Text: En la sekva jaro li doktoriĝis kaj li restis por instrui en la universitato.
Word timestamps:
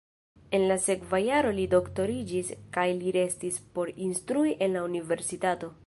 En 0.59 0.63
la 0.69 0.77
sekva 0.85 1.19
jaro 1.23 1.51
li 1.59 1.65
doktoriĝis 1.73 2.51
kaj 2.79 2.87
li 3.03 3.15
restis 3.19 3.61
por 3.77 3.93
instrui 4.09 4.57
en 4.69 4.77
la 4.79 4.85
universitato. 4.93 5.73